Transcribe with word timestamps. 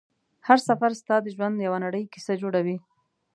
هر 0.47 0.57
سفر 0.67 0.91
ستا 1.01 1.15
د 1.21 1.27
ژوند 1.35 1.55
یوه 1.67 1.79
نوې 1.85 2.03
کیسه 2.13 2.33
جوړوي 2.41 2.77